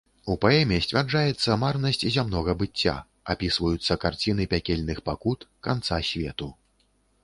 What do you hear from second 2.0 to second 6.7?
зямнога быцця, апісваюцца карціны пякельных пакут, канца свету.